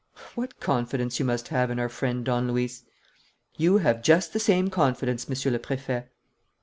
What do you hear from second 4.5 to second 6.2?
confidence, Monsieur le Préfet."